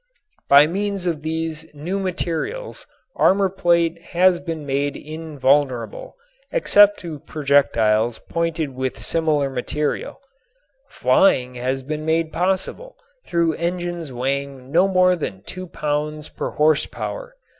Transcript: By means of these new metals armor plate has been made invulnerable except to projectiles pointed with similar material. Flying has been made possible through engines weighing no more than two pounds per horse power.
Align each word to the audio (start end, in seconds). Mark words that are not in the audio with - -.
By 0.49 0.65
means 0.65 1.05
of 1.05 1.21
these 1.21 1.63
new 1.75 1.99
metals 1.99 2.87
armor 3.15 3.49
plate 3.49 4.01
has 4.17 4.39
been 4.39 4.65
made 4.65 4.97
invulnerable 4.97 6.15
except 6.51 6.97
to 7.01 7.19
projectiles 7.19 8.17
pointed 8.17 8.73
with 8.73 8.97
similar 8.97 9.47
material. 9.51 10.19
Flying 10.89 11.53
has 11.53 11.83
been 11.83 12.03
made 12.03 12.33
possible 12.33 12.95
through 13.27 13.53
engines 13.53 14.11
weighing 14.11 14.71
no 14.71 14.87
more 14.87 15.15
than 15.15 15.43
two 15.43 15.67
pounds 15.67 16.29
per 16.29 16.49
horse 16.49 16.87
power. 16.87 17.35